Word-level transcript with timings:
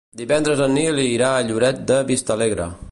Divendres 0.19 0.63
en 0.67 0.73
Nil 0.77 1.03
irà 1.03 1.31
a 1.41 1.45
Lloret 1.51 1.87
de 1.93 2.03
Vistalegre. 2.11 2.71